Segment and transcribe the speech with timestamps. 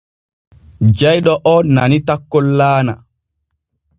[0.97, 2.93] Jayɗo oo nani takkol laana.